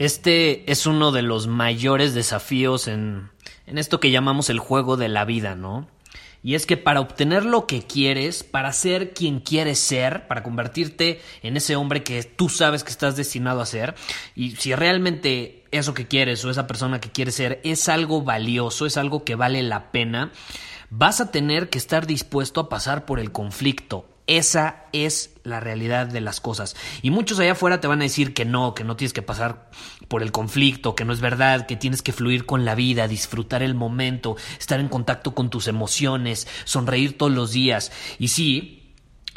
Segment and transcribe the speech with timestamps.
[0.00, 3.28] Este es uno de los mayores desafíos en,
[3.66, 5.86] en esto que llamamos el juego de la vida, ¿no?
[6.42, 11.20] Y es que para obtener lo que quieres, para ser quien quieres ser, para convertirte
[11.42, 13.94] en ese hombre que tú sabes que estás destinado a ser,
[14.34, 18.86] y si realmente eso que quieres o esa persona que quieres ser es algo valioso,
[18.86, 20.32] es algo que vale la pena,
[20.88, 26.06] vas a tener que estar dispuesto a pasar por el conflicto, esa es la realidad
[26.06, 26.76] de las cosas.
[27.02, 29.70] Y muchos allá afuera te van a decir que no, que no tienes que pasar
[30.06, 33.64] por el conflicto, que no es verdad, que tienes que fluir con la vida, disfrutar
[33.64, 37.90] el momento, estar en contacto con tus emociones, sonreír todos los días.
[38.20, 38.79] Y sí,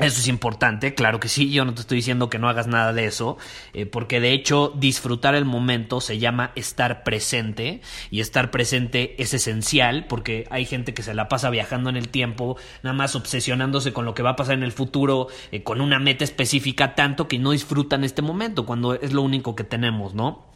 [0.05, 2.93] eso es importante, claro que sí, yo no te estoy diciendo que no hagas nada
[2.93, 3.37] de eso,
[3.73, 9.33] eh, porque de hecho disfrutar el momento se llama estar presente y estar presente es
[9.33, 13.93] esencial porque hay gente que se la pasa viajando en el tiempo, nada más obsesionándose
[13.93, 17.27] con lo que va a pasar en el futuro, eh, con una meta específica, tanto
[17.27, 20.52] que no disfrutan este momento cuando es lo único que tenemos, ¿no?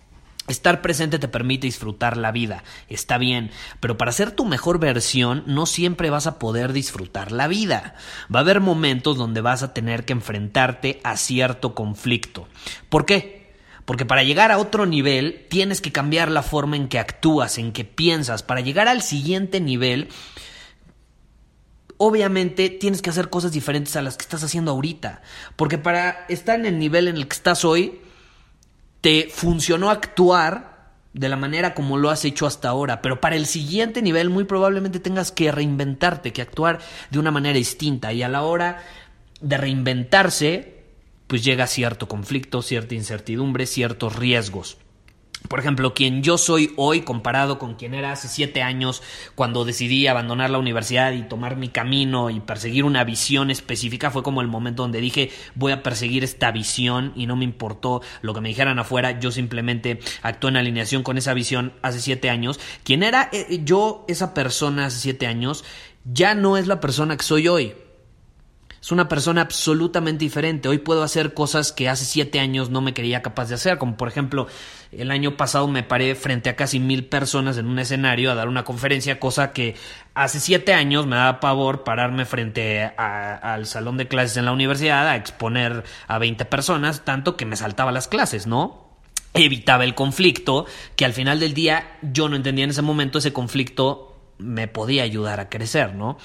[0.48, 5.44] Estar presente te permite disfrutar la vida, está bien, pero para ser tu mejor versión
[5.46, 7.96] no siempre vas a poder disfrutar la vida.
[8.34, 12.48] Va a haber momentos donde vas a tener que enfrentarte a cierto conflicto.
[12.88, 13.38] ¿Por qué?
[13.84, 17.74] Porque para llegar a otro nivel tienes que cambiar la forma en que actúas, en
[17.74, 18.42] que piensas.
[18.42, 20.08] Para llegar al siguiente nivel,
[21.98, 25.22] obviamente tienes que hacer cosas diferentes a las que estás haciendo ahorita.
[25.58, 28.00] Porque para estar en el nivel en el que estás hoy,
[29.08, 33.46] te funcionó actuar de la manera como lo has hecho hasta ahora, pero para el
[33.46, 36.80] siguiente nivel muy probablemente tengas que reinventarte, que actuar
[37.10, 38.84] de una manera distinta y a la hora
[39.40, 40.84] de reinventarse,
[41.28, 44.78] pues llega cierto conflicto, cierta incertidumbre, ciertos riesgos.
[45.48, 49.02] Por ejemplo, quien yo soy hoy comparado con quien era hace siete años
[49.36, 54.24] cuando decidí abandonar la universidad y tomar mi camino y perseguir una visión específica fue
[54.24, 58.34] como el momento donde dije voy a perseguir esta visión y no me importó lo
[58.34, 62.60] que me dijeran afuera, yo simplemente actué en alineación con esa visión hace siete años.
[62.84, 65.64] Quien era eh, yo, esa persona hace siete años,
[66.04, 67.74] ya no es la persona que soy hoy.
[68.88, 70.70] Es una persona absolutamente diferente.
[70.70, 73.98] Hoy puedo hacer cosas que hace siete años no me creía capaz de hacer, como
[73.98, 74.48] por ejemplo
[74.94, 78.48] el año pasado me paré frente a casi mil personas en un escenario a dar
[78.48, 79.76] una conferencia, cosa que
[80.14, 85.06] hace siete años me daba pavor pararme frente al salón de clases en la universidad
[85.06, 88.88] a exponer a 20 personas, tanto que me saltaba las clases, ¿no?
[89.34, 90.66] Evitaba el conflicto,
[90.96, 94.07] que al final del día yo no entendía en ese momento ese conflicto
[94.38, 96.18] me podía ayudar a crecer, ¿no?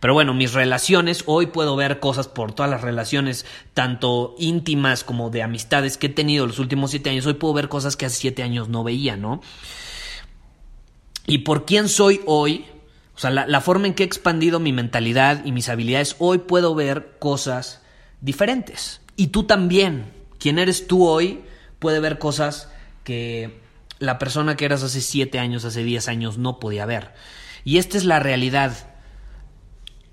[0.00, 5.30] Pero bueno, mis relaciones, hoy puedo ver cosas por todas las relaciones, tanto íntimas como
[5.30, 8.16] de amistades que he tenido los últimos siete años, hoy puedo ver cosas que hace
[8.16, 9.40] siete años no veía, ¿no?
[11.26, 12.66] Y por quién soy hoy,
[13.16, 16.38] o sea, la, la forma en que he expandido mi mentalidad y mis habilidades, hoy
[16.38, 17.82] puedo ver cosas
[18.20, 19.00] diferentes.
[19.16, 21.42] Y tú también, quién eres tú hoy,
[21.78, 22.68] puede ver cosas
[23.02, 23.60] que
[23.98, 27.12] la persona que eras hace siete años, hace diez años no podía ver.
[27.66, 28.94] Y esta es la realidad.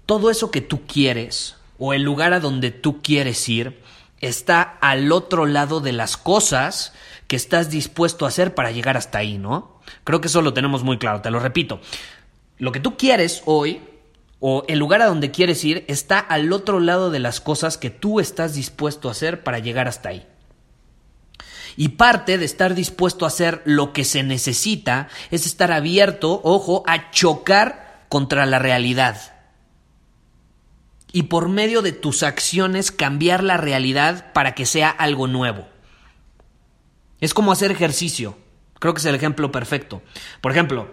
[0.08, 3.80] Todo eso que tú quieres o el lugar a donde tú quieres ir
[4.22, 6.94] está al otro lado de las cosas
[7.28, 9.80] que estás dispuesto a hacer para llegar hasta ahí, ¿no?
[10.04, 11.80] Creo que eso lo tenemos muy claro, te lo repito.
[12.58, 13.82] Lo que tú quieres hoy
[14.40, 17.92] o el lugar a donde quieres ir está al otro lado de las cosas que
[17.92, 20.26] tú estás dispuesto a hacer para llegar hasta ahí.
[21.76, 26.84] Y parte de estar dispuesto a hacer lo que se necesita es estar abierto, ojo,
[26.88, 29.34] a chocar contra la realidad.
[31.12, 35.68] Y por medio de tus acciones cambiar la realidad para que sea algo nuevo.
[37.22, 38.38] Es como hacer ejercicio.
[38.80, 40.02] Creo que es el ejemplo perfecto.
[40.42, 40.92] Por ejemplo,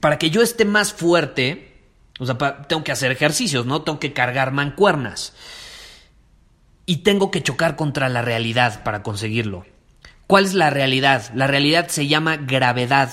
[0.00, 1.82] para que yo esté más fuerte,
[2.18, 3.82] o sea, tengo que hacer ejercicios, ¿no?
[3.82, 5.32] Tengo que cargar mancuernas.
[6.86, 9.64] Y tengo que chocar contra la realidad para conseguirlo.
[10.30, 11.24] ¿Cuál es la realidad?
[11.34, 13.10] La realidad se llama gravedad.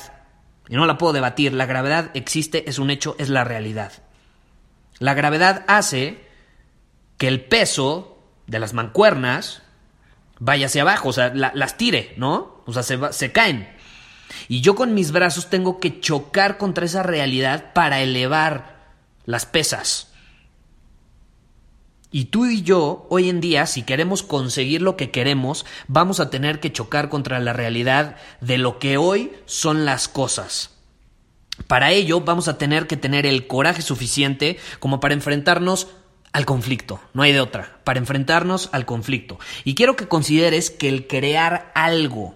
[0.70, 3.92] y no la puedo debatir, la gravedad existe, es un hecho, es la realidad.
[5.00, 6.24] La gravedad hace
[7.18, 9.64] que el peso de las mancuernas
[10.38, 12.62] vaya hacia abajo, o sea, las tire, ¿no?
[12.68, 13.68] O sea, se, se caen.
[14.48, 18.78] Y yo con mis brazos tengo que chocar contra esa realidad para elevar
[19.26, 20.14] las pesas.
[22.10, 26.30] Y tú y yo, hoy en día, si queremos conseguir lo que queremos, vamos a
[26.30, 30.72] tener que chocar contra la realidad de lo que hoy son las cosas.
[31.68, 35.88] Para ello vamos a tener que tener el coraje suficiente como para enfrentarnos
[36.32, 39.40] al conflicto, no hay de otra, para enfrentarnos al conflicto.
[39.64, 42.36] Y quiero que consideres que el crear algo,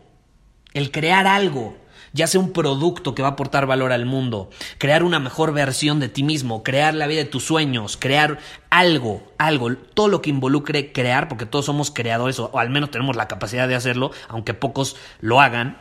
[0.74, 1.78] el crear algo,
[2.14, 6.00] ya sea un producto que va a aportar valor al mundo, crear una mejor versión
[6.00, 10.30] de ti mismo, crear la vida de tus sueños, crear algo, algo, todo lo que
[10.30, 14.54] involucre crear, porque todos somos creadores o, al menos tenemos la capacidad de hacerlo, aunque
[14.54, 15.78] pocos lo hagan.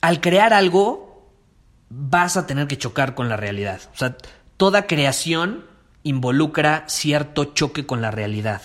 [0.00, 1.32] Al crear algo,
[1.88, 3.80] vas a tener que chocar con la realidad.
[3.94, 4.16] O sea,
[4.56, 5.66] toda creación
[6.04, 8.62] involucra cierto choque con la realidad.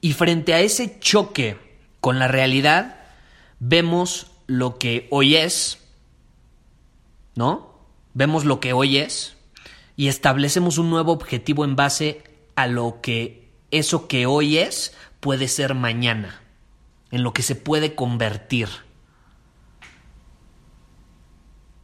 [0.00, 1.71] Y frente a ese choque
[2.02, 2.96] con la realidad
[3.60, 5.78] vemos lo que hoy es,
[7.36, 7.78] ¿no?
[8.12, 9.36] Vemos lo que hoy es
[9.94, 12.24] y establecemos un nuevo objetivo en base
[12.56, 16.42] a lo que eso que hoy es puede ser mañana,
[17.12, 18.68] en lo que se puede convertir.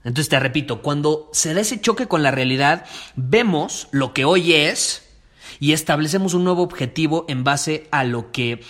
[0.03, 4.53] Entonces te repito, cuando se da ese choque con la realidad, vemos lo que hoy
[4.53, 5.09] es
[5.61, 8.65] y establecemos un nuevo objetivo en base a lo que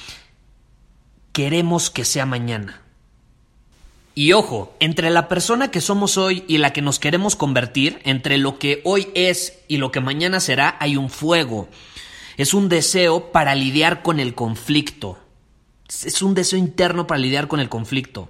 [1.38, 2.82] queremos que sea mañana.
[4.16, 8.38] Y ojo, entre la persona que somos hoy y la que nos queremos convertir, entre
[8.38, 11.68] lo que hoy es y lo que mañana será, hay un fuego.
[12.38, 15.16] Es un deseo para lidiar con el conflicto.
[15.88, 18.28] Es un deseo interno para lidiar con el conflicto.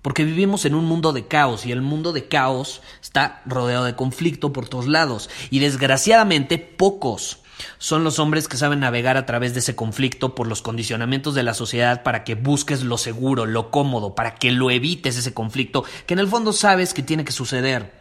[0.00, 3.96] Porque vivimos en un mundo de caos y el mundo de caos está rodeado de
[3.96, 5.30] conflicto por todos lados.
[5.50, 7.40] Y desgraciadamente pocos
[7.78, 11.42] son los hombres que saben navegar a través de ese conflicto por los condicionamientos de
[11.42, 15.84] la sociedad para que busques lo seguro, lo cómodo, para que lo evites ese conflicto,
[16.06, 17.98] que en el fondo sabes que tiene que suceder.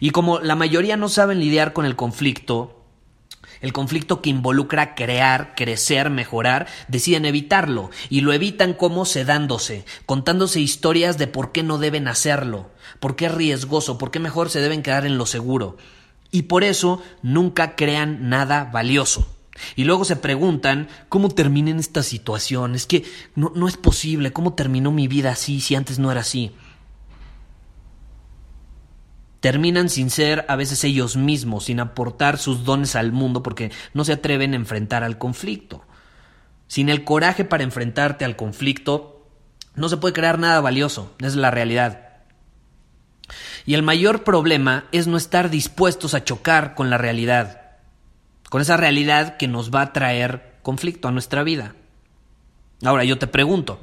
[0.00, 2.74] Y como la mayoría no saben lidiar con el conflicto,
[3.60, 10.60] el conflicto que involucra crear, crecer, mejorar, deciden evitarlo y lo evitan como sedándose, contándose
[10.60, 12.70] historias de por qué no deben hacerlo,
[13.00, 15.76] por qué es riesgoso, por qué mejor se deben quedar en lo seguro
[16.30, 19.26] y por eso nunca crean nada valioso.
[19.76, 22.74] Y luego se preguntan cómo termina esta situación.
[22.74, 23.04] Es que
[23.34, 24.32] no, no es posible.
[24.32, 26.52] ¿Cómo terminó mi vida así si antes no era así?
[29.40, 34.04] Terminan sin ser a veces ellos mismos, sin aportar sus dones al mundo porque no
[34.04, 35.84] se atreven a enfrentar al conflicto.
[36.66, 39.26] Sin el coraje para enfrentarte al conflicto,
[39.74, 41.14] no se puede crear nada valioso.
[41.20, 42.07] Es la realidad.
[43.68, 47.60] Y el mayor problema es no estar dispuestos a chocar con la realidad,
[48.48, 51.74] con esa realidad que nos va a traer conflicto a nuestra vida.
[52.82, 53.78] Ahora yo te pregunto,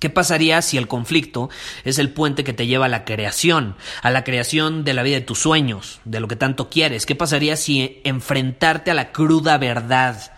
[0.00, 1.48] ¿Qué pasaría si el conflicto
[1.84, 5.16] es el puente que te lleva a la creación, a la creación de la vida
[5.16, 7.06] de tus sueños, de lo que tanto quieres?
[7.06, 10.34] ¿Qué pasaría si enfrentarte a la cruda verdad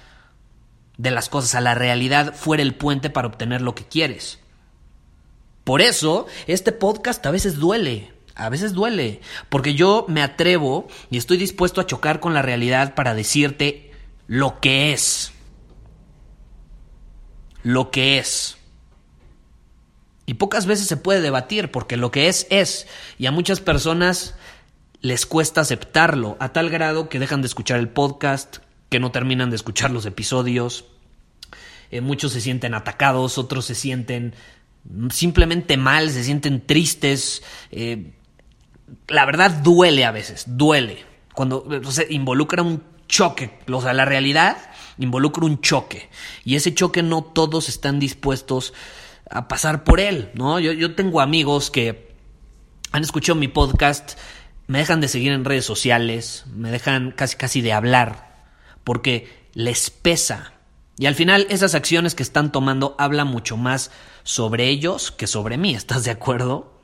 [0.98, 4.38] de las cosas, a la realidad, fuera el puente para obtener lo que quieres?
[5.64, 11.18] Por eso, este podcast a veces duele, a veces duele, porque yo me atrevo y
[11.18, 13.90] estoy dispuesto a chocar con la realidad para decirte
[14.28, 15.32] lo que es.
[17.64, 18.56] Lo que es.
[20.24, 22.86] Y pocas veces se puede debatir, porque lo que es es,
[23.18, 24.36] y a muchas personas
[25.00, 29.50] les cuesta aceptarlo, a tal grado que dejan de escuchar el podcast, que no terminan
[29.50, 30.84] de escuchar los episodios.
[31.90, 34.34] Eh, muchos se sienten atacados, otros se sienten
[35.10, 38.12] simplemente mal, se sienten tristes, eh,
[39.08, 41.04] la verdad duele a veces, duele.
[41.34, 44.56] Cuando se involucra un choque, o sea, la realidad
[44.98, 46.08] involucra un choque.
[46.44, 48.74] Y ese choque no todos están dispuestos
[49.30, 50.58] a pasar por él, ¿no?
[50.58, 52.14] Yo, yo tengo amigos que
[52.92, 54.18] han escuchado mi podcast,
[54.66, 58.46] me dejan de seguir en redes sociales, me dejan casi casi de hablar,
[58.84, 60.52] porque les pesa.
[60.98, 63.90] Y al final esas acciones que están tomando hablan mucho más
[64.24, 66.77] sobre ellos que sobre mí, ¿estás de acuerdo?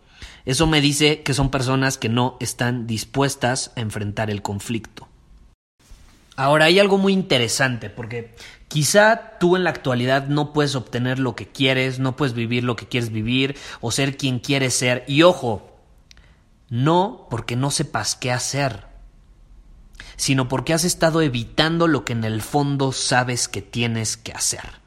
[0.45, 5.09] Eso me dice que son personas que no están dispuestas a enfrentar el conflicto.
[6.37, 8.35] Ahora hay algo muy interesante porque
[8.69, 12.77] quizá tú en la actualidad no puedes obtener lo que quieres, no puedes vivir lo
[12.77, 15.05] que quieres vivir o ser quien quieres ser.
[15.07, 15.79] Y ojo,
[16.69, 18.87] no porque no sepas qué hacer,
[20.17, 24.85] sino porque has estado evitando lo que en el fondo sabes que tienes que hacer.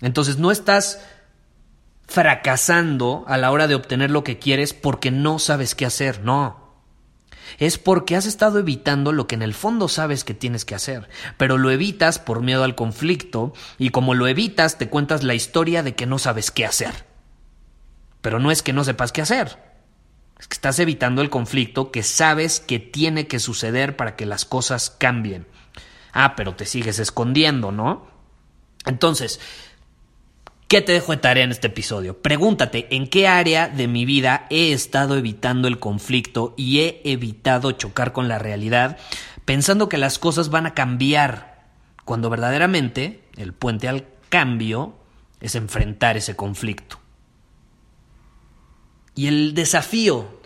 [0.00, 1.00] Entonces no estás
[2.06, 6.66] fracasando a la hora de obtener lo que quieres porque no sabes qué hacer, no.
[7.58, 11.08] Es porque has estado evitando lo que en el fondo sabes que tienes que hacer,
[11.36, 15.82] pero lo evitas por miedo al conflicto y como lo evitas te cuentas la historia
[15.82, 17.06] de que no sabes qué hacer.
[18.20, 19.58] Pero no es que no sepas qué hacer,
[20.38, 24.44] es que estás evitando el conflicto que sabes que tiene que suceder para que las
[24.44, 25.46] cosas cambien.
[26.12, 28.06] Ah, pero te sigues escondiendo, ¿no?
[28.84, 29.40] Entonces,
[30.68, 32.20] ¿Qué te dejo de tarea en este episodio?
[32.20, 37.70] Pregúntate en qué área de mi vida he estado evitando el conflicto y he evitado
[37.70, 38.98] chocar con la realidad
[39.44, 41.68] pensando que las cosas van a cambiar,
[42.04, 44.96] cuando verdaderamente el puente al cambio
[45.40, 46.98] es enfrentar ese conflicto.
[49.14, 50.40] Y el desafío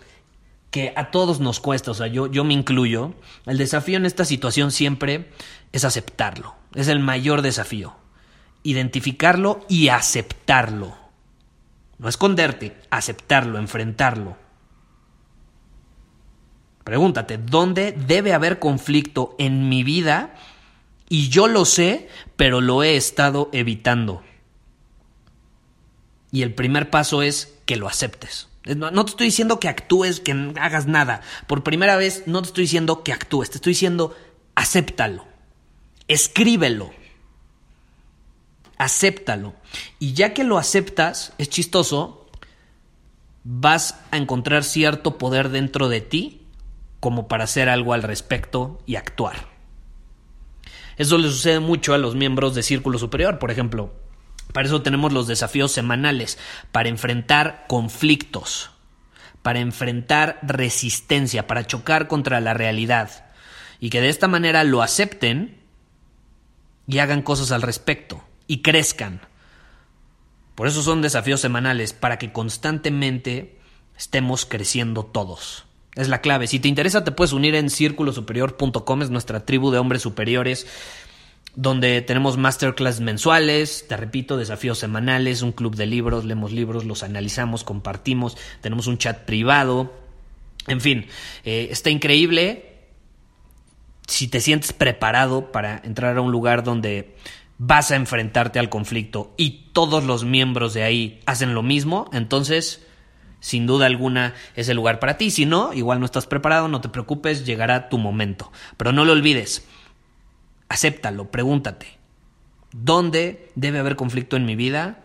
[0.69, 3.15] que a todos nos cuesta, o sea, yo, yo me incluyo,
[3.47, 5.31] el desafío en esta situación siempre
[5.71, 8.00] es aceptarlo, es el mayor desafío
[8.63, 10.95] identificarlo y aceptarlo.
[11.97, 14.37] No esconderte, aceptarlo, enfrentarlo.
[16.83, 20.33] Pregúntate, ¿dónde debe haber conflicto en mi vida?
[21.09, 24.23] Y yo lo sé, pero lo he estado evitando.
[26.31, 28.47] Y el primer paso es que lo aceptes.
[28.65, 31.21] No te estoy diciendo que actúes, que hagas nada.
[31.47, 34.15] Por primera vez no te estoy diciendo que actúes, te estoy diciendo
[34.55, 35.25] acéptalo.
[36.07, 36.91] Escríbelo
[38.81, 39.53] acéptalo.
[39.99, 42.27] Y ya que lo aceptas, es chistoso,
[43.43, 46.41] vas a encontrar cierto poder dentro de ti
[46.99, 49.49] como para hacer algo al respecto y actuar.
[50.97, 53.93] Eso le sucede mucho a los miembros de Círculo Superior, por ejemplo.
[54.51, 56.39] Para eso tenemos los desafíos semanales,
[56.71, 58.71] para enfrentar conflictos,
[59.43, 63.25] para enfrentar resistencia, para chocar contra la realidad.
[63.79, 65.61] Y que de esta manera lo acepten
[66.87, 69.21] y hagan cosas al respecto y crezcan.
[70.55, 73.57] Por eso son desafíos semanales, para que constantemente
[73.97, 75.63] estemos creciendo todos.
[75.95, 76.47] Es la clave.
[76.47, 80.67] Si te interesa, te puedes unir en círculosuperior.com, es nuestra tribu de hombres superiores,
[81.55, 87.03] donde tenemos masterclass mensuales, te repito, desafíos semanales, un club de libros, leemos libros, los
[87.03, 89.93] analizamos, compartimos, tenemos un chat privado.
[90.67, 91.07] En fin,
[91.45, 92.67] eh, está increíble.
[94.07, 97.15] Si te sientes preparado para entrar a un lugar donde
[97.63, 102.87] vas a enfrentarte al conflicto y todos los miembros de ahí hacen lo mismo, entonces
[103.39, 105.29] sin duda alguna es el lugar para ti.
[105.29, 108.51] Si no, igual no estás preparado, no te preocupes, llegará tu momento.
[108.77, 109.67] Pero no lo olvides,
[110.69, 111.99] acéptalo, pregúntate,
[112.71, 115.03] ¿dónde debe haber conflicto en mi vida?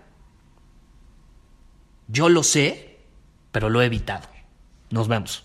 [2.09, 3.01] Yo lo sé,
[3.53, 4.29] pero lo he evitado.
[4.89, 5.45] Nos vemos.